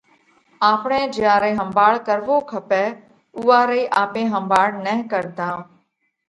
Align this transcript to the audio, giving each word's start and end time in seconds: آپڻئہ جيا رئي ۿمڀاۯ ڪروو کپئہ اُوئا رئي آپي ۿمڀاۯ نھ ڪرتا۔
آپڻئہ 0.71 1.01
جيا 1.15 1.33
رئي 1.41 1.53
ۿمڀاۯ 1.59 1.95
ڪروو 2.07 2.37
کپئہ 2.49 2.85
اُوئا 3.37 3.59
رئي 3.69 3.83
آپي 4.01 4.23
ۿمڀاۯ 4.33 4.69
نھ 4.83 4.95
ڪرتا۔ 5.11 5.47